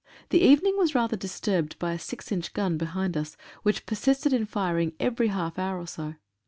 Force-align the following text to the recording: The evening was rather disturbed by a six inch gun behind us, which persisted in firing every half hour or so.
The 0.29 0.41
evening 0.41 0.79
was 0.79 0.95
rather 0.95 1.15
disturbed 1.15 1.77
by 1.77 1.91
a 1.93 1.99
six 1.99 2.31
inch 2.31 2.53
gun 2.53 2.75
behind 2.75 3.15
us, 3.15 3.37
which 3.61 3.85
persisted 3.85 4.33
in 4.33 4.47
firing 4.47 4.93
every 4.99 5.27
half 5.27 5.59
hour 5.59 5.77
or 5.79 5.85
so. 5.85 6.15